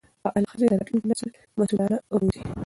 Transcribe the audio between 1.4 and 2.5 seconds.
مسؤلانه روزي.